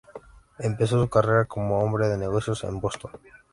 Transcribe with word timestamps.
Empezó 0.57 0.99
su 0.99 1.09
carrera 1.11 1.45
como 1.45 1.77
hombre 1.77 2.07
de 2.07 2.17
negocios 2.17 2.63
en 2.63 2.79
Boston. 2.79 3.11